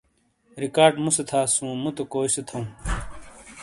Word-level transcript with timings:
ریکارڈ 0.63 0.93
مُوسے 1.03 1.23
تھاسُوں، 1.29 1.73
مُتو 1.83 2.03
کوئی 2.13 2.29
سے 2.35 2.41
تھَو؟ 2.47 2.59